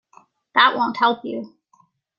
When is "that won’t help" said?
0.55-1.23